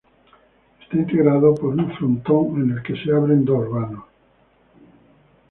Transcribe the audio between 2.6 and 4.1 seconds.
en el que se abren dos vanos.